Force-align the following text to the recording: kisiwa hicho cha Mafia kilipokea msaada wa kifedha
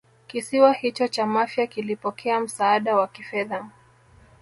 kisiwa 0.27 0.73
hicho 0.73 1.07
cha 1.07 1.25
Mafia 1.25 1.67
kilipokea 1.67 2.39
msaada 2.39 2.95
wa 2.95 3.07
kifedha 3.07 3.69